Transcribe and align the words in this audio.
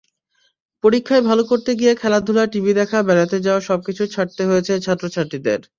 পরীক্ষায় 0.83 1.23
ভালো 1.29 1.43
করতে 1.45 1.71
গিয়ে 1.79 1.93
খেলাধুলা, 1.95 2.43
টিভি 2.53 2.71
দেখা, 2.73 2.97
বেড়াতে 3.07 3.37
যাওয়া—সবকিছু 3.45 4.03
ছাড়তে 4.13 4.41
হয়েছে 4.45 4.73
ছাত্রছাত্রীদের। 4.85 5.59